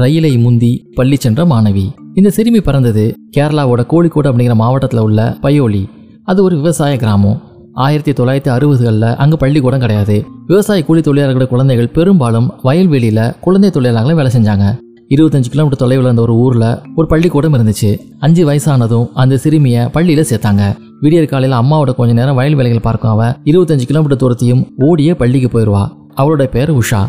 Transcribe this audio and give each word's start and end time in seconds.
ரயிலை 0.00 0.38
முந்தி 0.38 0.72
பள்ளி 0.94 1.16
சென்ற 1.16 1.44
மாணவி. 1.44 1.84
இந்த 2.14 2.30
சிறுமி 2.30 2.60
பிறந்தது 2.60 3.04
கேரளாவோட 3.36 3.82
கோழிக்கோடு 3.92 4.28
அப்படிங்கிற 4.30 4.54
மாவட்டத்தில் 4.54 5.00
உள்ள 5.00 5.36
பயோலி. 5.42 5.80
அது 6.24 6.42
ஒரு 6.42 6.56
விவசாய 6.56 6.96
கிராமம். 6.96 7.40
ஆயிரத்தி 7.74 8.12
தொள்ளாயிரத்தி 8.12 8.50
அறுபதுகளில் 8.56 9.16
அங்கே 9.16 9.36
பள்ளிக்கூடம் 9.36 9.80
கிடையாது. 9.80 10.16
விவசாய 10.46 10.84
கூலி 10.84 11.00
தொழிலாளர்களோட 11.00 11.46
குழந்தைகள் 11.46 11.88
பெரும்பாலும் 11.88 12.48
வயல்வெளியில் 12.62 13.34
குழந்தை 13.40 13.70
தொழிலாளர்களும் 13.70 14.20
வேலை 14.20 14.32
செஞ்சாங்க. 14.36 14.66
இருபத்தஞ்சு 15.14 15.52
கிலோமீட்டர் 15.52 15.82
தொலைவில் 15.82 16.04
இருந்த 16.04 16.22
ஒரு 16.22 16.34
ஊரில் 16.44 16.78
ஒரு 16.96 17.06
பள்ளிக்கூடம் 17.06 17.54
இருந்துச்சு. 17.54 17.90
அஞ்சு 18.18 18.42
வயசானதும் 18.48 19.06
அந்த 19.14 19.36
சிறுமியை 19.36 19.84
பள்ளியில் 19.88 20.28
சேர்த்தாங்க. 20.30 20.64
விடியற் 21.00 21.28
காலையில் 21.28 21.58
அம்மாவோட 21.58 21.94
கொஞ்ச 21.94 22.12
நேரம் 22.12 22.34
வயல் 22.34 22.54
வேலைகள் 22.54 22.86
பார்க்கும். 22.88 23.10
அவள் 23.10 23.36
இருபத்தஞ்சு 23.44 23.86
கிலோமீட்டர் 23.90 24.22
தூரத்தையும் 24.22 24.66
ஓடியே 24.88 25.14
பள்ளிக்கு 25.14 25.50
போயிடுவா 25.52 25.84
அவளோட 26.16 26.44
பேர் 26.56 26.72
உஷா. 26.80 27.02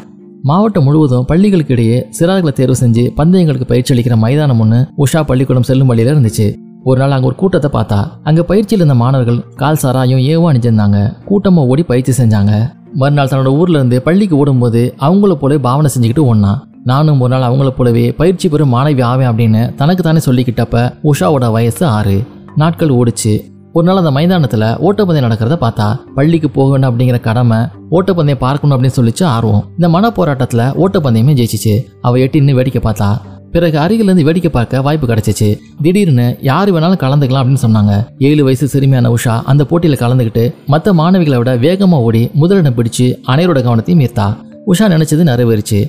மாவட்டம் 0.44 0.84
முழுவதும் 0.84 1.26
பள்ளிகளுக்கு 1.26 1.74
இடையே 1.74 2.08
சிறார்களை 2.20 2.52
தேர்வு 2.52 2.76
செஞ்சு 2.82 3.04
பந்தயங்களுக்கு 3.18 3.64
பயிற்சி 3.64 3.96
அளிக்கிற 3.96 4.16
மைதானம் 4.16 4.60
ஒன்று 4.60 4.88
உஷா 4.98 5.24
பள்ளிக்கூடம் 5.24 5.64
செல்லும் 5.64 5.88
வழியில 5.88 6.14
இருந்துச்சு. 6.14 6.56
ஒரு 6.84 7.00
நாள் 7.00 7.12
அங்க 7.12 7.26
ஒரு 7.26 7.36
கூட்டத்தை 7.36 7.82
பார்த்தா 7.82 8.08
அங்க 8.24 8.44
பயிற்சியில் 8.44 8.86
இருந்த 8.86 9.04
மாணவர்கள் 9.04 9.54
கால் 9.56 9.78
சாராயும் 9.82 10.24
ஏவோ 10.32 10.54
அணிஞ்சிருந்தாங்க. 10.54 11.14
கூட்டமா 11.30 11.68
ஓடி 11.68 11.84
பயிற்சி 11.84 12.24
செஞ்சாங்க. 12.24 12.72
மறுநாள் 12.94 13.28
தன்னோட 13.28 13.46
ஊர்ல 13.46 13.78
இருந்து 13.78 14.02
பள்ளிக்கு 14.02 14.38
ஓடும்போது 14.38 14.96
அவங்கள 15.00 15.34
போல 15.34 15.58
பாவனை 15.58 15.92
செஞ்சுக்கிட்டு 16.00 16.26
ஓடினா. 16.30 16.60
நானும் 16.84 17.22
ஒரு 17.22 17.40
நாள் 17.40 17.52
அவங்கள 17.52 17.70
போலவே 17.70 18.12
பயிற்சி 18.12 18.50
பெறும் 18.50 18.74
மாணவி 18.74 19.04
ஆவேன் 19.04 19.30
அப்படின்னு 19.30 19.76
தனக்கு 19.76 20.04
தானே 20.04 20.20
சொல்லிக்கிட்டப்ப 20.26 20.94
உஷாவோட 21.04 21.52
வயசு 21.52 21.86
ஆறு. 21.86 22.24
நாட்கள் 22.56 22.90
ஓடிச்சு. 22.90 23.34
ஒரு 23.78 23.86
நாள் 23.88 24.00
அந்த 24.02 24.12
மைதானத்தில் 24.16 24.64
ஓட்டப்பந்தயம் 24.86 25.26
நடக்கிறத 25.26 25.56
பார்த்தா 25.64 25.88
பள்ளிக்கு 26.16 26.50
போகணும் 26.50 26.88
அப்படிங்கிற 26.90 27.18
கடமை 27.26 27.60
ஓட்டப்பந்தயம் 27.98 28.42
பார்க்கணும் 28.46 28.74
அப்படின்னு 28.76 28.98
சொல்லிச்சு 29.00 29.24
ஆர்வம். 29.34 29.66
இந்த 29.76 29.88
மன 29.96 30.10
போராட்டத்தில் 30.18 30.64
ஓட்டப்பந்தயமே 30.84 31.34
ஜெயிச்சிச்சு. 31.40 31.74
அவள் 32.02 32.22
எட்டி 32.24 32.40
நின்று 32.40 32.56
வேடிக்கை 32.60 32.82
பார்த்தா 32.86 33.10
பிறகு 33.54 33.78
அருகிலேருந்து 33.84 34.26
வேடிக்கை 34.30 34.52
பார்க்க 34.56 34.82
வாய்ப்பு 34.88 35.10
கிடைச்சிச்சு. 35.12 35.50
திடீர்னு 35.84 36.28
யார் 36.50 36.74
வேணாலும் 36.74 37.02
கலந்துக்கலாம் 37.04 37.44
அப்படின்னு 37.44 37.66
சொன்னாங்க. 37.68 37.94
ஏழு 38.30 38.42
வயசு 38.50 38.72
சிறுமியான 38.74 39.14
உஷா 39.18 39.36
அந்த 39.52 39.64
போட்டியில் 39.70 40.02
கலந்துக்கிட்டு 40.04 40.46
மற்ற 40.74 40.94
மாணவிகளை 41.02 41.40
விட 41.44 41.54
வேகமாக 41.68 42.08
ஓடி 42.10 42.24
முதலிடம் 42.42 42.78
பிடிச்சு 42.82 43.08
அனைவரோட 43.34 43.62
கவனத்தையும் 43.70 44.04
ஈர்த்தா. 44.08 44.28
உஷா 44.72 44.88
நினைச்சது 44.96 45.32
நிறைவேறிச்சு. 45.32 45.80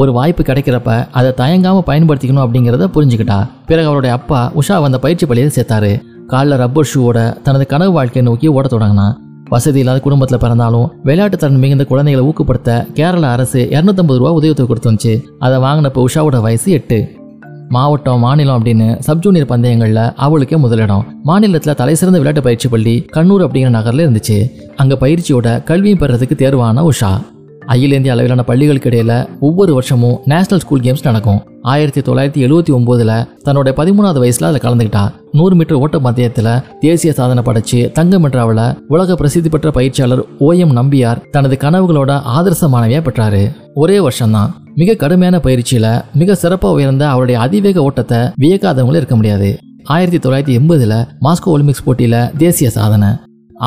ஒரு 0.00 0.10
வாய்ப்பு 0.12 0.42
கிடைக்கிறப்ப 0.46 0.92
அதை 1.18 1.30
தயங்காமல் 1.42 1.88
பயன்படுத்திக்கணும் 1.90 2.46
அப்படிங்கிறத 2.46 2.92
புரிஞ்சுக்கிட்டா. 2.96 3.38
பிறகு 3.66 3.88
அவருடைய 3.90 4.14
அப்பா 4.20 4.40
உஷா 4.60 4.76
வந்த 4.86 4.98
பயிற்சி 5.04 5.26
பள்ளியில் 5.26 5.56
சேர்த்தாரு. 5.58 5.94
காலில் 6.26 6.56
ரப்பர் 6.56 6.88
ஷூவோட 6.94 7.42
தனது 7.42 7.66
கனவு 7.66 7.92
வாழ்க்கையை 7.92 8.32
நோக்கி 8.32 8.48
ஓட 8.48 8.68
தொடங்கினா 8.68 9.06
வசதி 9.48 9.78
இல்லாத 9.78 10.00
குடும்பத்தில் 10.00 10.38
பிறந்தாலும் 10.38 10.92
விளையாட்டு 11.02 11.36
திறன் 11.36 11.56
மிகுந்த 11.56 11.84
குழந்தைகளை 11.84 12.28
ஊக்கப்படுத்த 12.28 12.92
கேரள 12.92 13.28
அரசு 13.28 13.68
இரநூத்தம்பது 13.70 14.16
ரூபா 14.16 14.32
உதவித்தொகை 14.32 14.66
கொடுத்துருந்துச்சு 14.70 15.22
அதை 15.38 15.58
வாங்கினப்ப 15.58 16.04
உஷாவோட 16.04 16.40
வயசு 16.40 16.72
எட்டு. 16.72 16.98
மாவட்டம் 17.68 18.20
மாநிலம் 18.20 18.64
அப்படின்னு 18.64 18.98
சப் 18.98 19.20
ஜூனியர் 19.20 19.46
பந்தயங்களில் 19.46 20.14
அவளுக்கே 20.16 20.56
முதலிடம் 20.56 21.04
மாநிலத்தில் 21.22 21.74
தலை 21.74 21.94
சிறந்த 21.94 22.18
விளையாட்டு 22.18 22.42
பயிற்சி 22.42 22.68
பள்ளி 22.68 23.04
கண்ணூர் 23.12 23.44
அப்படிங்கிற 23.46 23.68
நகரில் 23.68 24.06
இருந்துச்சு. 24.06 24.50
அங்கே 24.76 24.94
பயிற்சியோட 24.94 25.62
கல்வியும் 25.62 25.98
பெறதுக்கு 25.98 26.36
தேர்வான 26.42 26.88
உஷா. 26.90 27.12
அகில 27.66 27.94
இந்திய 27.94 28.14
அளவிலான 28.14 28.42
பள்ளிகளுக்கு 28.44 28.90
இடையில 28.90 29.28
ஒவ்வொரு 29.40 29.72
வருஷமும் 29.72 30.20
நேஷனல் 30.24 30.62
ஸ்கூல் 30.64 30.80
கேம்ஸ் 30.80 31.02
நடக்கும். 31.02 31.42
ஆயிரத்தி 31.64 32.00
தொள்ளாயிரத்தி 32.00 32.46
எழுவத்தி 32.46 32.72
ஒம்போதில் 32.78 33.28
தன்னோட 33.44 33.68
பதிமூணாவது 33.72 34.20
வயசுல 34.22 34.44
அதில் 34.44 34.60
கலந்துக்கிட்டா. 34.60 35.12
நூறு 35.32 35.54
மீட்டர் 35.54 35.76
ஓட்ட 35.76 35.98
பந்தயத்தில் 35.98 36.62
தேசிய 36.80 37.12
சாதனை 37.12 37.42
படைச்சு 37.42 37.92
தங்கம் 37.92 38.24
வென்றாவில் 38.24 38.76
உலக 38.88 39.14
பிரசித்தி 39.14 39.48
பெற்ற 39.48 39.70
பயிற்சியாளர் 39.70 40.24
ஓஎம் 40.40 40.76
நம்பியார் 40.80 41.30
தனது 41.30 41.56
கனவுகளோட 41.60 42.20
ஆதர்ச 42.38 42.68
மாணவியா 42.68 43.00
பெற்றாரு. 43.00 43.56
ஒரே 43.74 44.00
வருஷம்தான். 44.00 44.54
மிக 44.74 44.94
கடுமையான 44.94 45.40
பயிற்சியில 45.42 46.02
மிக 46.14 46.34
சிறப்பாக 46.34 46.74
உயர்ந்த 46.74 47.08
அவருடைய 47.08 47.40
அதிவேக 47.40 47.82
ஓட்டத்தை 47.82 48.18
வியக்காதவங்களும் 48.18 48.96
இருக்க 48.96 49.16
முடியாது. 49.16 49.58
ஆயிரத்தி 49.84 50.28
தொள்ளாயிரத்தி 50.28 50.60
எண்பதுல 50.60 51.06
மாஸ்கோ 51.20 51.46
ஒலிம்பிக்ஸ் 51.46 51.86
போட்டியில 51.86 52.36
தேசிய 52.36 52.70
சாதனை. 52.70 53.08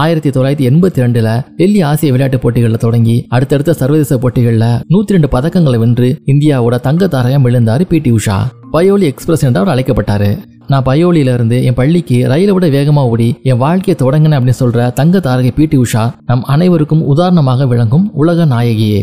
ஆயிரத்தி 0.01 0.29
தொள்ளாயிரத்தி 0.29 0.65
எண்பத்தி 0.69 0.99
ரெண்டுல 1.03 1.29
டெல்லி 1.59 1.79
ஆசிய 1.89 2.09
விளையாட்டு 2.13 2.39
போட்டிகளில் 2.43 2.83
தொடங்கி 2.83 3.15
அடுத்தடுத்த 3.35 3.75
சர்வதேச 3.81 4.17
போட்டிகளில் 4.23 4.65
நூத்தி 4.93 5.15
ரெண்டு 5.15 5.29
பதக்கங்களை 5.35 5.77
வென்று 5.83 6.09
இந்தியாவோட 6.33 6.77
தங்க 6.87 7.07
தாரையம் 7.13 7.45
விழுந்தாரு 7.47 7.85
P 7.91 7.99
T 8.05 8.11
Usha. 8.11 8.37
Payyoli 8.73 9.05
express 9.11 9.45
என்று 9.47 9.59
அவர் 9.59 9.73
அழைக்கப்பட்டாரு. 9.73 10.29
நான் 10.71 10.85
பயோலியில 10.87 11.33
இருந்து 11.37 11.57
என் 11.67 11.77
பள்ளிக்கு 11.79 12.17
ரயிலை 12.31 12.53
விட 12.55 12.67
வேகமா 12.77 13.03
ஓடி 13.11 13.27
என் 13.51 13.61
வாழ்க்கையை 13.65 13.95
தொடங்கினேன் 14.01 14.37
அப்படின்னு 14.37 14.61
சொல்ற 14.63 14.87
தங்க 14.99 15.17
தாரகை 15.27 15.51
பி 15.59 15.65
டி 15.65 15.77
உஷா 15.77 16.03
நம் 16.31 16.43
அனைவருக்கும் 16.55 17.05
உதாரணமாக 17.13 17.67
விளங்கும் 17.73 18.05
உலக 18.23 18.45
நாயகியே. 18.55 19.01